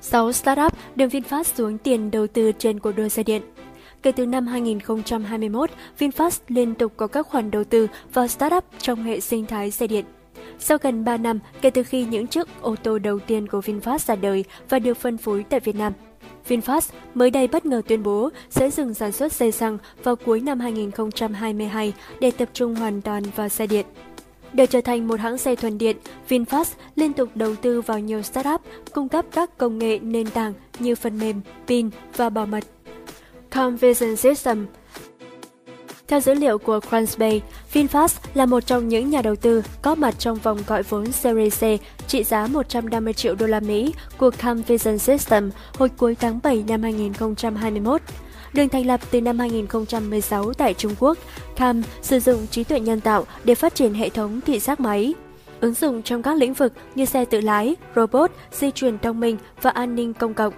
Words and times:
6 0.00 0.32
startup 0.32 0.72
đưa 0.96 1.06
VinFast 1.06 1.42
xuống 1.42 1.78
tiền 1.78 2.10
đầu 2.10 2.26
tư 2.26 2.52
trên 2.58 2.80
cuộc 2.80 2.92
đua 2.92 3.08
xe 3.08 3.22
điện. 3.22 3.42
Kể 4.02 4.12
từ 4.12 4.26
năm 4.26 4.46
2021, 4.46 5.70
VinFast 5.98 6.40
liên 6.48 6.74
tục 6.74 6.92
có 6.96 7.06
các 7.06 7.26
khoản 7.26 7.50
đầu 7.50 7.64
tư 7.64 7.88
vào 8.14 8.28
startup 8.28 8.64
trong 8.78 9.02
hệ 9.02 9.20
sinh 9.20 9.46
thái 9.46 9.70
xe 9.70 9.86
điện. 9.86 10.04
Sau 10.58 10.78
gần 10.82 11.04
3 11.04 11.16
năm 11.16 11.38
kể 11.60 11.70
từ 11.70 11.82
khi 11.82 12.04
những 12.04 12.26
chiếc 12.26 12.48
ô 12.60 12.74
tô 12.82 12.98
đầu 12.98 13.18
tiên 13.18 13.46
của 13.46 13.60
VinFast 13.60 13.98
ra 13.98 14.16
đời 14.16 14.44
và 14.68 14.78
được 14.78 14.96
phân 14.96 15.18
phối 15.18 15.44
tại 15.50 15.60
Việt 15.60 15.76
Nam, 15.76 15.92
VinFast 16.48 16.92
mới 17.14 17.30
đây 17.30 17.46
bất 17.46 17.66
ngờ 17.66 17.82
tuyên 17.88 18.02
bố 18.02 18.30
sẽ 18.50 18.70
dừng 18.70 18.94
sản 18.94 19.12
xuất 19.12 19.32
xe 19.32 19.50
xăng 19.50 19.78
vào 20.04 20.16
cuối 20.16 20.40
năm 20.40 20.60
2022 20.60 21.92
để 22.20 22.30
tập 22.30 22.48
trung 22.52 22.74
hoàn 22.74 23.02
toàn 23.02 23.22
vào 23.36 23.48
xe 23.48 23.66
điện. 23.66 23.86
Để 24.52 24.66
trở 24.66 24.80
thành 24.80 25.08
một 25.08 25.20
hãng 25.20 25.38
xe 25.38 25.54
thuần 25.54 25.78
điện, 25.78 25.96
VinFast 26.28 26.74
liên 26.96 27.12
tục 27.12 27.28
đầu 27.34 27.54
tư 27.56 27.80
vào 27.80 27.98
nhiều 27.98 28.22
startup 28.22 28.60
cung 28.92 29.08
cấp 29.08 29.24
các 29.32 29.58
công 29.58 29.78
nghệ 29.78 29.98
nền 29.98 30.30
tảng 30.30 30.52
như 30.78 30.94
phần 30.94 31.18
mềm, 31.18 31.40
pin 31.66 31.90
và 32.16 32.30
bảo 32.30 32.46
mật. 32.46 32.64
Convision 33.50 34.16
System 34.16 34.66
theo 36.08 36.20
dữ 36.20 36.34
liệu 36.34 36.58
của 36.58 36.80
Crunchbase, 36.80 37.40
VinFast 37.72 38.08
là 38.34 38.46
một 38.46 38.60
trong 38.66 38.88
những 38.88 39.10
nhà 39.10 39.22
đầu 39.22 39.36
tư 39.36 39.62
có 39.82 39.94
mặt 39.94 40.14
trong 40.18 40.38
vòng 40.38 40.58
gọi 40.66 40.82
vốn 40.82 41.12
Series 41.12 41.64
C 41.64 41.64
trị 42.08 42.24
giá 42.24 42.46
150 42.46 43.12
triệu 43.12 43.34
đô 43.34 43.46
la 43.46 43.60
Mỹ 43.60 43.94
của 44.18 44.30
Camvision 44.30 44.98
System 44.98 45.50
hồi 45.74 45.88
cuối 45.88 46.14
tháng 46.14 46.40
7 46.42 46.64
năm 46.68 46.82
2021. 46.82 48.00
Được 48.52 48.66
thành 48.72 48.86
lập 48.86 49.00
từ 49.10 49.20
năm 49.20 49.38
2016 49.38 50.52
tại 50.52 50.74
Trung 50.74 50.94
Quốc, 50.98 51.18
Cam 51.56 51.82
sử 52.02 52.20
dụng 52.20 52.46
trí 52.46 52.64
tuệ 52.64 52.80
nhân 52.80 53.00
tạo 53.00 53.26
để 53.44 53.54
phát 53.54 53.74
triển 53.74 53.94
hệ 53.94 54.08
thống 54.08 54.40
thị 54.46 54.58
giác 54.58 54.80
máy. 54.80 55.14
Ứng 55.60 55.74
dụng 55.74 56.02
trong 56.02 56.22
các 56.22 56.36
lĩnh 56.36 56.54
vực 56.54 56.72
như 56.94 57.04
xe 57.04 57.24
tự 57.24 57.40
lái, 57.40 57.76
robot, 57.96 58.30
di 58.52 58.70
chuyển 58.70 58.98
thông 58.98 59.20
minh 59.20 59.36
và 59.62 59.70
an 59.70 59.94
ninh 59.94 60.14
công 60.14 60.34
cộng. 60.34 60.52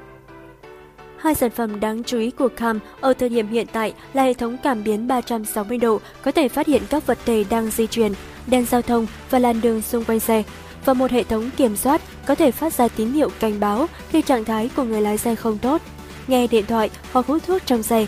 Hai 1.17 1.35
sản 1.35 1.51
phẩm 1.51 1.81
đáng 1.81 2.03
chú 2.05 2.19
ý 2.19 2.31
của 2.31 2.49
CAM 2.49 2.81
ở 3.01 3.13
thời 3.13 3.29
điểm 3.29 3.49
hiện 3.49 3.67
tại 3.73 3.95
là 4.13 4.23
hệ 4.23 4.35
thống 4.35 4.57
cảm 4.63 4.85
biến 4.85 5.09
360 5.09 5.79
độ 5.79 6.01
có 6.23 6.33
thể 6.33 6.49
phát 6.49 6.67
hiện 6.67 6.83
các 6.91 7.07
vật 7.07 7.19
thể 7.27 7.45
đang 7.51 7.71
di 7.71 7.87
chuyển, 7.87 8.13
đèn 8.47 8.67
giao 8.67 8.83
thông 8.83 9.07
và 9.31 9.39
làn 9.39 9.61
đường 9.61 9.83
xung 9.83 10.05
quanh 10.05 10.21
xe, 10.21 10.43
và 10.85 10.95
một 10.95 11.11
hệ 11.11 11.23
thống 11.23 11.51
kiểm 11.57 11.77
soát 11.77 12.01
có 12.27 12.35
thể 12.35 12.51
phát 12.51 12.73
ra 12.73 12.89
tín 12.89 13.13
hiệu 13.13 13.31
cảnh 13.41 13.61
báo 13.61 13.87
khi 14.09 14.23
trạng 14.23 14.45
thái 14.45 14.71
của 14.77 14.85
người 14.85 15.01
lái 15.01 15.19
xe 15.19 15.35
không 15.35 15.59
tốt, 15.59 15.83
nghe 16.31 16.47
điện 16.47 16.67
thoại 16.67 16.91
hoặc 17.13 17.27
hút 17.27 17.43
thuốc 17.47 17.63
trong 17.67 17.83
xe. 17.83 18.07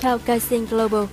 Theo 0.00 0.18
Casing 0.18 0.66
Global, 0.66 1.04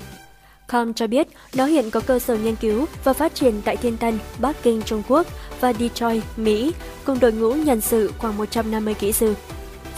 Com 0.67 0.93
cho 0.93 1.07
biết 1.07 1.27
nó 1.55 1.65
hiện 1.65 1.91
có 1.91 1.99
cơ 1.99 2.19
sở 2.19 2.37
nghiên 2.37 2.55
cứu 2.55 2.85
và 3.03 3.13
phát 3.13 3.35
triển 3.35 3.61
tại 3.65 3.77
Thiên 3.77 3.97
Tân, 3.97 4.19
Bắc 4.39 4.63
Kinh, 4.63 4.81
Trung 4.81 5.03
Quốc 5.07 5.27
và 5.59 5.73
Detroit, 5.73 6.23
Mỹ, 6.37 6.73
cùng 7.05 7.19
đội 7.19 7.31
ngũ 7.31 7.53
nhân 7.53 7.81
sự 7.81 8.11
khoảng 8.17 8.37
150 8.37 8.93
kỹ 8.93 9.11
sư. 9.11 9.33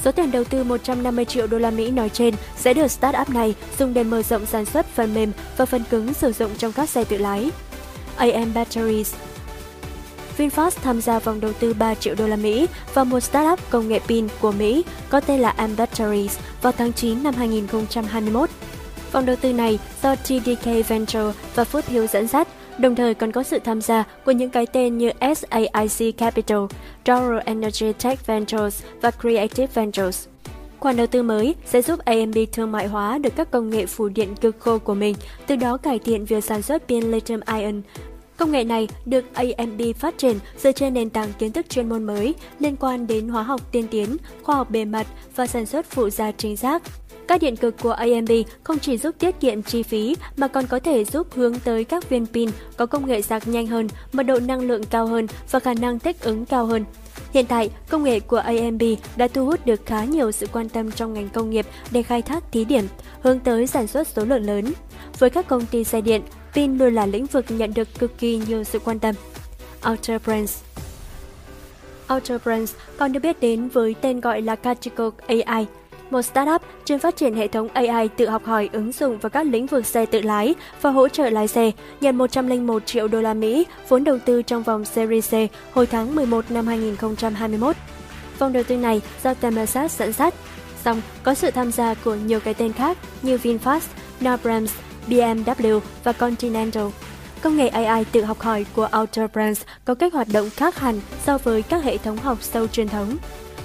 Số 0.03 0.11
tiền 0.11 0.31
đầu 0.31 0.43
tư 0.43 0.63
150 0.63 1.25
triệu 1.25 1.47
đô 1.47 1.57
la 1.57 1.71
Mỹ 1.71 1.91
nói 1.91 2.09
trên 2.09 2.33
sẽ 2.57 2.73
được 2.73 2.87
startup 2.87 3.29
này 3.29 3.55
dùng 3.79 3.93
để 3.93 4.03
mở 4.03 4.21
rộng 4.21 4.45
sản 4.45 4.65
xuất 4.65 4.85
phần 4.85 5.13
mềm 5.13 5.31
và 5.57 5.65
phần 5.65 5.83
cứng 5.89 6.13
sử 6.13 6.31
dụng 6.31 6.51
trong 6.57 6.71
các 6.71 6.89
xe 6.89 7.03
tự 7.03 7.17
lái. 7.17 7.51
AM 8.15 8.53
Batteries 8.53 9.13
VinFast 10.39 10.71
tham 10.81 11.01
gia 11.01 11.19
vòng 11.19 11.39
đầu 11.39 11.53
tư 11.59 11.73
3 11.73 11.95
triệu 11.95 12.15
đô 12.15 12.27
la 12.27 12.35
Mỹ 12.35 12.67
vào 12.93 13.05
một 13.05 13.19
startup 13.19 13.59
công 13.69 13.87
nghệ 13.87 13.99
pin 14.07 14.27
của 14.41 14.51
Mỹ 14.51 14.83
có 15.09 15.19
tên 15.19 15.39
là 15.39 15.49
Ambatteries 15.49 16.39
vào 16.61 16.73
tháng 16.73 16.93
9 16.93 17.23
năm 17.23 17.33
2021. 17.33 18.49
Vòng 19.11 19.25
đầu 19.25 19.35
tư 19.35 19.53
này 19.53 19.79
do 20.03 20.15
TDK 20.15 20.87
Venture 20.87 21.31
và 21.55 21.63
Foothill 21.63 22.07
dẫn 22.07 22.27
dắt 22.27 22.47
đồng 22.77 22.95
thời 22.95 23.13
còn 23.13 23.31
có 23.31 23.43
sự 23.43 23.59
tham 23.59 23.81
gia 23.81 24.03
của 24.25 24.31
những 24.31 24.49
cái 24.49 24.65
tên 24.65 24.97
như 24.97 25.09
SAIC 25.35 26.17
Capital, 26.17 26.59
Doral 27.05 27.39
Energy 27.45 27.93
Tech 27.93 28.27
Ventures 28.27 28.83
và 29.01 29.11
Creative 29.11 29.67
Ventures. 29.73 30.27
Khoản 30.79 30.97
đầu 30.97 31.07
tư 31.07 31.23
mới 31.23 31.55
sẽ 31.65 31.81
giúp 31.81 31.99
AMD 32.05 32.37
thương 32.51 32.71
mại 32.71 32.87
hóa 32.87 33.17
được 33.17 33.35
các 33.35 33.51
công 33.51 33.69
nghệ 33.69 33.85
phủ 33.85 34.09
điện 34.09 34.35
cực 34.35 34.59
khô 34.59 34.77
của 34.77 34.93
mình, 34.93 35.15
từ 35.47 35.55
đó 35.55 35.77
cải 35.77 35.99
thiện 35.99 36.25
việc 36.25 36.43
sản 36.43 36.61
xuất 36.61 36.87
pin 36.87 37.11
lithium 37.11 37.39
ion. 37.57 37.81
Công 38.39 38.51
nghệ 38.51 38.63
này 38.63 38.87
được 39.05 39.25
AMD 39.33 39.81
phát 39.99 40.17
triển 40.17 40.39
dựa 40.57 40.71
trên 40.71 40.93
nền 40.93 41.09
tảng 41.09 41.33
kiến 41.39 41.51
thức 41.51 41.69
chuyên 41.69 41.89
môn 41.89 42.03
mới 42.03 42.35
liên 42.59 42.75
quan 42.75 43.07
đến 43.07 43.27
hóa 43.27 43.43
học 43.43 43.71
tiên 43.71 43.87
tiến, 43.91 44.17
khoa 44.43 44.55
học 44.55 44.69
bề 44.69 44.85
mặt 44.85 45.07
và 45.35 45.47
sản 45.47 45.65
xuất 45.65 45.85
phụ 45.85 46.09
gia 46.09 46.31
chính 46.31 46.57
xác. 46.57 46.83
Các 47.27 47.41
điện 47.41 47.55
cực 47.55 47.75
của 47.81 47.91
AMD 47.91 48.31
không 48.63 48.79
chỉ 48.79 48.97
giúp 48.97 49.15
tiết 49.19 49.39
kiệm 49.39 49.63
chi 49.63 49.83
phí 49.83 50.15
mà 50.37 50.47
còn 50.47 50.67
có 50.67 50.79
thể 50.79 51.05
giúp 51.05 51.27
hướng 51.33 51.59
tới 51.59 51.83
các 51.83 52.09
viên 52.09 52.25
pin 52.25 52.49
có 52.77 52.85
công 52.85 53.07
nghệ 53.07 53.21
sạc 53.21 53.47
nhanh 53.47 53.67
hơn, 53.67 53.87
mật 54.13 54.23
độ 54.23 54.39
năng 54.39 54.61
lượng 54.61 54.83
cao 54.83 55.07
hơn 55.07 55.27
và 55.51 55.59
khả 55.59 55.73
năng 55.73 55.99
thích 55.99 56.21
ứng 56.21 56.45
cao 56.45 56.65
hơn. 56.65 56.85
Hiện 57.33 57.45
tại, 57.45 57.69
công 57.89 58.03
nghệ 58.03 58.19
của 58.19 58.37
AMD 58.37 58.83
đã 59.15 59.27
thu 59.27 59.45
hút 59.45 59.65
được 59.65 59.85
khá 59.85 60.03
nhiều 60.03 60.31
sự 60.31 60.47
quan 60.53 60.69
tâm 60.69 60.91
trong 60.91 61.13
ngành 61.13 61.29
công 61.29 61.49
nghiệp 61.49 61.65
để 61.91 62.03
khai 62.03 62.21
thác 62.21 62.51
thí 62.51 62.65
điểm, 62.65 62.87
hướng 63.21 63.39
tới 63.39 63.67
sản 63.67 63.87
xuất 63.87 64.07
số 64.07 64.25
lượng 64.25 64.45
lớn. 64.45 64.73
Với 65.19 65.29
các 65.29 65.47
công 65.47 65.65
ty 65.65 65.83
xe 65.83 66.01
điện, 66.01 66.21
pin 66.53 66.77
luôn 66.77 66.93
là 66.93 67.05
lĩnh 67.05 67.25
vực 67.25 67.45
nhận 67.49 67.73
được 67.73 67.87
cực 67.99 68.17
kỳ 68.17 68.41
nhiều 68.47 68.63
sự 68.63 68.79
quan 68.79 68.99
tâm. 68.99 69.15
Outer 69.89 70.21
Brands 70.25 70.61
Outer 72.13 72.41
Brands 72.43 72.73
còn 72.97 73.13
được 73.13 73.19
biết 73.19 73.39
đến 73.41 73.69
với 73.69 73.95
tên 74.01 74.21
gọi 74.21 74.41
là 74.41 74.55
Kachiko 74.55 75.11
AI– 75.27 75.65
một 76.09 76.21
startup 76.21 76.61
chuyên 76.85 76.99
phát 76.99 77.15
triển 77.15 77.35
hệ 77.35 77.47
thống 77.47 77.67
AI 77.73 78.07
tự 78.07 78.29
học 78.29 78.45
hỏi 78.45 78.69
ứng 78.73 78.91
dụng 78.91 79.17
vào 79.17 79.29
các 79.29 79.45
lĩnh 79.45 79.65
vực 79.65 79.85
xe 79.85 80.05
tự 80.05 80.21
lái 80.21 80.55
và 80.81 80.89
hỗ 80.89 81.07
trợ 81.07 81.29
lái 81.29 81.47
xe, 81.47 81.71
nhận 82.01 82.17
101 82.17 82.85
triệu 82.85 83.07
đô 83.07 83.21
la 83.21 83.33
Mỹ 83.33 83.65
vốn 83.89 84.03
đầu 84.03 84.17
tư 84.25 84.41
trong 84.41 84.63
vòng 84.63 84.85
Series 84.85 85.33
C 85.33 85.35
hồi 85.75 85.87
tháng 85.87 86.15
11 86.15 86.51
năm 86.51 86.67
2021. 86.67 87.75
Vòng 88.39 88.53
đầu 88.53 88.63
tư 88.63 88.77
này 88.77 89.01
do 89.23 89.33
Temasat 89.33 89.91
dẫn 89.91 90.13
dắt, 90.13 90.33
song 90.85 91.01
có 91.23 91.33
sự 91.33 91.51
tham 91.51 91.71
gia 91.71 91.93
của 91.93 92.15
nhiều 92.15 92.39
cái 92.39 92.53
tên 92.53 92.73
khác 92.73 92.97
như 93.21 93.37
VinFast, 93.37 93.87
Norbrams, 94.25 94.73
BMW 95.09 95.79
và 96.03 96.11
Continental. 96.11 96.87
Công 97.41 97.57
nghệ 97.57 97.67
AI 97.67 98.03
tự 98.05 98.23
học 98.23 98.39
hỏi 98.39 98.65
của 98.75 98.89
Outer 98.99 99.31
Brands 99.33 99.61
có 99.85 99.95
cách 99.95 100.13
hoạt 100.13 100.27
động 100.33 100.49
khác 100.49 100.79
hẳn 100.79 101.01
so 101.25 101.37
với 101.37 101.61
các 101.61 101.83
hệ 101.83 101.97
thống 101.97 102.17
học 102.17 102.37
sâu 102.41 102.67
truyền 102.67 102.89
thống. 102.89 103.17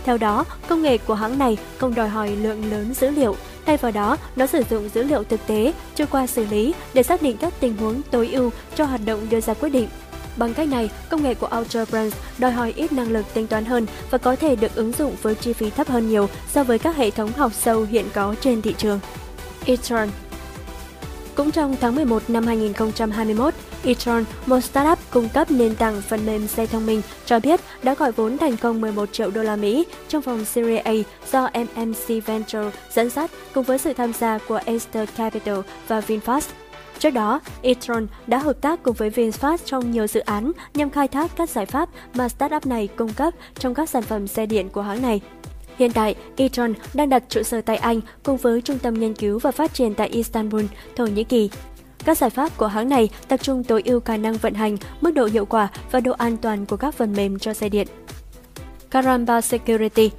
Theo 0.04 0.19
đó, 0.19 0.44
công 0.69 0.83
nghệ 0.83 0.99
của 0.99 1.15
hãng 1.15 1.38
này 1.38 1.56
không 1.78 1.94
đòi 1.94 2.09
hỏi 2.09 2.31
lượng 2.31 2.71
lớn 2.71 2.94
dữ 2.94 3.10
liệu, 3.10 3.37
thay 3.66 3.77
vào 3.77 3.93
đó 3.93 4.16
nó 4.37 4.47
sử 4.47 4.62
dụng 4.71 4.88
dữ 4.94 5.03
liệu 5.03 5.25
thực 5.25 5.47
tế 5.47 5.72
trôi 5.94 6.06
qua 6.06 6.27
xử 6.27 6.47
lý 6.47 6.75
để 6.94 7.03
xác 7.03 7.22
định 7.22 7.37
các 7.37 7.54
tình 7.60 7.77
huống 7.77 8.03
tối 8.10 8.28
ưu 8.33 8.50
cho 8.75 8.84
hoạt 8.84 9.00
động 9.04 9.27
đưa 9.31 9.41
ra 9.41 9.54
quyết 9.54 9.69
định. 9.69 9.88
Bằng 10.37 10.54
cách 10.54 10.69
này, 10.69 10.91
công 11.10 11.22
nghệ 11.22 11.34
của 11.34 11.49
Outer 11.59 11.91
Brands 11.91 12.16
đòi 12.38 12.53
hỏi 12.53 12.72
ít 12.77 12.93
năng 12.93 13.10
lực 13.10 13.34
tính 13.34 13.47
toán 13.47 13.65
hơn 13.65 13.87
và 14.10 14.19
có 14.19 14.37
thể 14.37 14.56
được 14.56 14.75
ứng 14.75 14.93
dụng 14.93 15.16
với 15.22 15.34
chi 15.34 15.53
phí 15.53 15.71
thấp 15.71 15.88
hơn 15.88 16.09
nhiều 16.09 16.28
so 16.53 16.65
với 16.65 16.78
các 16.78 16.97
hệ 16.97 17.10
thống 17.10 17.33
học 17.33 17.53
sâu 17.54 17.83
hiện 17.91 18.06
có 18.15 18.34
trên 18.41 18.62
thị 18.62 18.75
trường. 18.78 19.00
e-tron 19.66 20.09
cũng 21.34 21.50
trong 21.50 21.77
tháng 21.81 21.95
11 21.95 22.31
năm 22.31 22.47
2021, 22.47 23.55
e-tron, 23.84 24.25
một 24.47 24.61
startup 24.61 24.99
cung 25.11 25.28
cấp 25.28 25.50
nền 25.50 25.77
tảng 25.77 26.03
phần 26.09 26.27
mềm 26.27 26.47
xe 26.47 26.67
thông 26.67 26.87
minh, 26.87 27.03
cho 27.27 27.41
biết 27.41 27.61
đã 27.83 27.95
gọi 27.95 28.12
vốn 28.12 28.39
thành 28.39 28.56
công 28.56 28.81
11 28.81 29.12
triệu 29.12 29.31
đô 29.31 29.43
la 29.43 29.56
Mỹ 29.56 29.87
trong 30.09 30.22
vòng 30.22 30.45
Series 30.45 30.84
A 30.84 30.93
do 31.33 31.49
MMC 31.55 32.27
Venture 32.27 32.71
dẫn 32.93 33.11
dắt 33.11 33.31
cùng 33.55 33.65
với 33.65 33.78
sự 33.78 33.93
tham 33.93 34.12
gia 34.12 34.39
của 34.39 34.61
Aster 34.67 35.09
Capital 35.17 35.59
và 35.89 36.00
VinFast. 36.00 36.50
Trước 36.99 37.11
đó, 37.11 37.41
e-tron 37.62 38.06
đã 38.27 38.39
hợp 38.39 38.61
tác 38.61 38.83
cùng 38.83 38.95
với 38.95 39.11
VinFast 39.11 39.59
trong 39.65 39.91
nhiều 39.91 40.06
dự 40.06 40.21
án 40.21 40.53
nhằm 40.75 40.91
khai 40.91 41.09
thác 41.09 41.31
các 41.37 41.51
giải 41.51 41.66
pháp 41.66 41.89
mà 42.15 42.28
startup 42.28 42.66
này 42.66 42.89
cung 42.97 43.12
cấp 43.12 43.34
trong 43.59 43.75
các 43.75 43.91
sản 43.91 44.03
phẩm 44.03 44.27
xe 44.27 44.47
điện 44.47 44.69
của 44.69 44.83
hãng 44.83 45.03
này. 45.03 45.21
Hiện 45.79 45.93
tại, 45.93 46.15
Etron 46.37 46.75
đang 46.95 47.09
đặt 47.09 47.23
trụ 47.29 47.43
sở 47.43 47.61
tại 47.61 47.77
Anh 47.77 48.01
cùng 48.23 48.37
với 48.37 48.61
Trung 48.61 48.79
tâm 48.79 48.95
Nghiên 48.95 49.15
cứu 49.15 49.39
và 49.39 49.51
Phát 49.51 49.75
triển 49.75 49.95
tại 49.95 50.09
Istanbul, 50.09 50.65
Thổ 50.97 51.07
Nhĩ 51.07 51.25
Kỳ. 51.25 51.51
Các 52.05 52.19
giải 52.19 52.31
pháp 52.31 52.57
của 52.57 52.67
hãng 52.67 52.89
này 52.89 53.09
tập 53.29 53.37
trung 53.37 53.65
tối 53.65 53.83
ưu 53.84 54.01
khả 54.01 54.17
năng 54.17 54.34
vận 54.34 54.55
hành, 54.55 54.77
mức 55.01 55.11
độ 55.11 55.25
hiệu 55.25 55.47
quả 55.47 55.69
và 55.91 56.01
độ 56.01 56.13
an 56.13 56.37
toàn 56.37 56.67
của 56.67 56.77
các 56.77 56.95
phần 56.95 57.13
mềm 57.13 57.39
cho 57.39 57.55
xe 57.55 57.69
điện. 57.69 57.87
Caramba 58.91 59.41
Security 59.41 60.11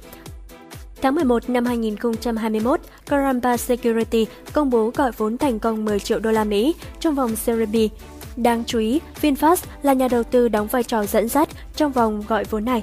Tháng 1.02 1.14
11 1.14 1.50
năm 1.50 1.64
2021, 1.64 2.80
Caramba 3.06 3.56
Security 3.56 4.26
công 4.52 4.70
bố 4.70 4.90
gọi 4.94 5.12
vốn 5.16 5.38
thành 5.38 5.58
công 5.58 5.84
10 5.84 6.00
triệu 6.00 6.20
đô 6.20 6.30
la 6.30 6.44
Mỹ 6.44 6.74
trong 7.00 7.14
vòng 7.14 7.36
Series 7.36 7.68
B. 7.68 7.76
Đáng 8.36 8.64
chú 8.66 8.78
ý, 8.78 9.00
VinFast 9.20 9.56
là 9.82 9.92
nhà 9.92 10.08
đầu 10.08 10.22
tư 10.22 10.48
đóng 10.48 10.66
vai 10.66 10.82
trò 10.82 11.06
dẫn 11.06 11.28
dắt 11.28 11.48
trong 11.76 11.92
vòng 11.92 12.22
gọi 12.28 12.44
vốn 12.44 12.64
này. 12.64 12.82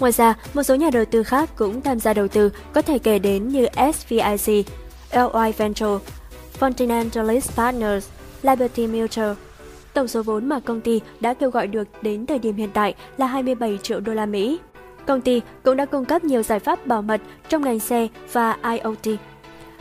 Ngoài 0.00 0.12
ra, 0.12 0.34
một 0.54 0.62
số 0.62 0.74
nhà 0.74 0.90
đầu 0.92 1.04
tư 1.04 1.22
khác 1.22 1.50
cũng 1.56 1.82
tham 1.82 2.00
gia 2.00 2.14
đầu 2.14 2.28
tư 2.28 2.50
có 2.72 2.82
thể 2.82 2.98
kể 2.98 3.18
đến 3.18 3.48
như 3.48 3.66
SVIC, 3.94 4.66
LY 5.12 5.52
Venture, 5.56 5.98
Continentalist 6.60 7.56
Partners, 7.56 8.08
Liberty 8.42 8.86
Mutual. 8.86 9.32
Tổng 9.94 10.08
số 10.08 10.22
vốn 10.22 10.48
mà 10.48 10.60
công 10.60 10.80
ty 10.80 11.00
đã 11.20 11.34
kêu 11.34 11.50
gọi 11.50 11.66
được 11.66 11.88
đến 12.02 12.26
thời 12.26 12.38
điểm 12.38 12.56
hiện 12.56 12.70
tại 12.74 12.94
là 13.16 13.26
27 13.26 13.78
triệu 13.82 14.00
đô 14.00 14.14
la 14.14 14.26
Mỹ. 14.26 14.58
Công 15.06 15.20
ty 15.20 15.40
cũng 15.62 15.76
đã 15.76 15.84
cung 15.84 16.04
cấp 16.04 16.24
nhiều 16.24 16.42
giải 16.42 16.58
pháp 16.58 16.86
bảo 16.86 17.02
mật 17.02 17.20
trong 17.48 17.62
ngành 17.62 17.80
xe 17.80 18.08
và 18.32 18.56
IoT. 18.62 19.18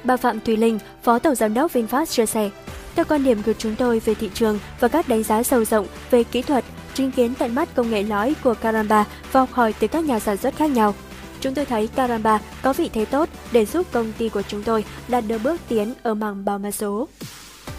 Bà 0.03 0.17
Phạm 0.17 0.39
Thùy 0.39 0.57
Linh, 0.57 0.79
Phó 1.03 1.19
Tổng 1.19 1.35
Giám 1.35 1.53
đốc 1.53 1.73
VinFast 1.73 2.05
chia 2.05 2.25
sẻ, 2.25 2.49
theo 2.95 3.05
quan 3.09 3.23
điểm 3.23 3.43
của 3.45 3.53
chúng 3.53 3.75
tôi 3.75 3.99
về 3.99 4.15
thị 4.15 4.29
trường 4.33 4.59
và 4.79 4.87
các 4.87 5.07
đánh 5.07 5.23
giá 5.23 5.43
sâu 5.43 5.65
rộng 5.65 5.87
về 6.11 6.23
kỹ 6.23 6.41
thuật, 6.41 6.63
chứng 6.95 7.11
kiến 7.11 7.33
tận 7.39 7.55
mắt 7.55 7.69
công 7.75 7.89
nghệ 7.89 8.03
lõi 8.03 8.35
của 8.43 8.53
Caramba 8.53 9.05
và 9.31 9.39
học 9.39 9.51
hỏi 9.51 9.73
từ 9.79 9.87
các 9.87 10.03
nhà 10.03 10.19
sản 10.19 10.37
xuất 10.37 10.55
khác 10.55 10.69
nhau. 10.69 10.93
Chúng 11.41 11.53
tôi 11.53 11.65
thấy 11.65 11.87
Caramba 11.87 12.39
có 12.61 12.73
vị 12.73 12.89
thế 12.93 13.05
tốt 13.05 13.29
để 13.51 13.65
giúp 13.65 13.87
công 13.91 14.11
ty 14.17 14.29
của 14.29 14.41
chúng 14.41 14.63
tôi 14.63 14.85
đạt 15.07 15.23
được 15.27 15.43
bước 15.43 15.61
tiến 15.67 15.93
ở 16.03 16.13
mảng 16.13 16.45
bảo 16.45 16.59
mật 16.59 16.71
số. 16.71 17.07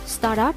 Startup 0.06 0.54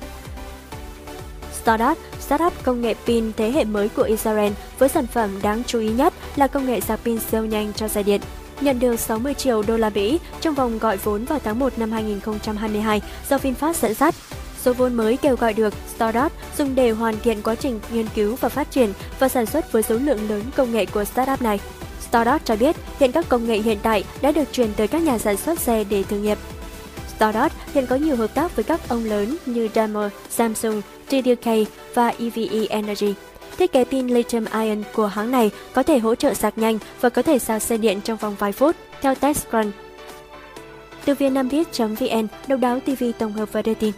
Stardust, 1.61 1.99
startup 2.19 2.53
công 2.63 2.81
nghệ 2.81 2.93
pin 3.05 3.31
thế 3.37 3.51
hệ 3.51 3.63
mới 3.63 3.89
của 3.89 4.03
Israel 4.03 4.53
với 4.79 4.89
sản 4.89 5.07
phẩm 5.07 5.29
đáng 5.41 5.63
chú 5.67 5.79
ý 5.79 5.89
nhất 5.89 6.13
là 6.35 6.47
công 6.47 6.65
nghệ 6.65 6.79
sạc 6.79 6.99
pin 7.03 7.19
siêu 7.19 7.45
nhanh 7.45 7.73
cho 7.73 7.87
xe 7.87 8.03
điện. 8.03 8.21
Nhận 8.61 8.79
được 8.79 8.99
60 8.99 9.33
triệu 9.33 9.63
đô 9.67 9.77
la 9.77 9.89
Mỹ 9.89 10.19
trong 10.41 10.55
vòng 10.55 10.79
gọi 10.79 10.97
vốn 10.97 11.25
vào 11.25 11.39
tháng 11.43 11.59
1 11.59 11.79
năm 11.79 11.91
2022 11.91 13.01
do 13.29 13.37
VinFast 13.37 13.73
dẫn 13.73 13.93
dắt. 13.93 14.15
Số 14.61 14.73
vốn 14.73 14.93
mới 14.93 15.17
kêu 15.17 15.35
gọi 15.35 15.53
được 15.53 15.73
Stardust 15.95 16.33
dùng 16.57 16.75
để 16.75 16.91
hoàn 16.91 17.19
thiện 17.19 17.41
quá 17.41 17.55
trình 17.55 17.79
nghiên 17.93 18.05
cứu 18.15 18.35
và 18.35 18.49
phát 18.49 18.71
triển 18.71 18.93
và 19.19 19.29
sản 19.29 19.45
xuất 19.45 19.71
với 19.71 19.83
số 19.83 19.95
lượng 19.95 20.29
lớn 20.29 20.41
công 20.55 20.71
nghệ 20.71 20.85
của 20.85 21.03
startup 21.03 21.41
này. 21.41 21.59
Stardust 22.09 22.45
cho 22.45 22.55
biết 22.55 22.75
hiện 22.99 23.11
các 23.11 23.29
công 23.29 23.47
nghệ 23.47 23.57
hiện 23.57 23.77
tại 23.83 24.03
đã 24.21 24.31
được 24.31 24.51
truyền 24.51 24.73
tới 24.73 24.87
các 24.87 25.01
nhà 25.01 25.17
sản 25.17 25.37
xuất 25.37 25.59
xe 25.59 25.83
để 25.83 26.03
thử 26.03 26.17
nghiệm. 26.17 26.37
Stardust 27.15 27.53
hiện 27.73 27.85
có 27.85 27.95
nhiều 27.95 28.15
hợp 28.15 28.33
tác 28.33 28.55
với 28.55 28.63
các 28.63 28.89
ông 28.89 29.05
lớn 29.05 29.35
như 29.45 29.69
Daimler, 29.75 30.11
Samsung, 30.29 30.81
TDK 31.07 31.49
và 31.93 32.13
EVE 32.19 32.65
Energy. 32.69 33.13
Thiết 33.57 33.71
kế 33.71 33.83
pin 33.83 34.07
lithium 34.07 34.45
ion 34.45 34.83
của 34.93 35.07
hãng 35.07 35.31
này 35.31 35.51
có 35.73 35.83
thể 35.83 35.99
hỗ 35.99 36.15
trợ 36.15 36.33
sạc 36.33 36.57
nhanh 36.57 36.79
và 37.01 37.09
có 37.09 37.21
thể 37.21 37.39
sạc 37.39 37.61
xe 37.61 37.77
điện 37.77 38.01
trong 38.01 38.17
vòng 38.17 38.35
vài 38.39 38.51
phút, 38.51 38.75
theo 39.01 39.15
TechCrunch. 39.15 39.73
Từ 41.05 41.13
vietnamviet.vn, 41.13 42.27
độc 42.47 42.59
đáo 42.59 42.79
TV 42.79 43.03
tổng 43.19 43.33
hợp 43.33 43.49
và 43.51 43.61
đưa 43.61 43.73
tin. 43.73 43.91